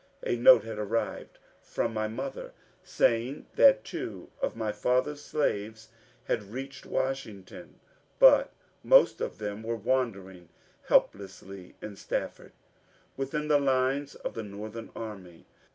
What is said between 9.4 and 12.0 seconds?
were wandering helplessly in